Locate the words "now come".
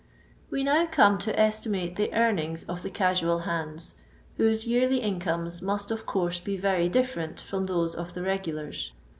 0.63-1.19